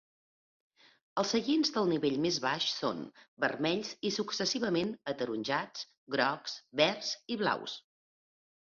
Els 1.21 1.33
seients 1.35 1.71
del 1.75 1.91
nivell 1.91 2.15
més 2.23 2.39
baix 2.47 2.69
són 2.79 3.03
vermells 3.45 3.93
i, 4.11 4.13
successivament, 4.17 4.97
ataronjats, 5.15 5.87
grocs, 6.19 6.61
verds 6.83 7.15
i 7.37 7.41
blaus. 7.45 7.83